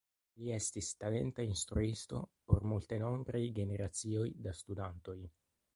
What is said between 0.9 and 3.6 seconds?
talenta instruisto por multenombraj